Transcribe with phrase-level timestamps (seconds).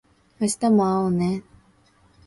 [0.39, 1.43] 明日も会おうね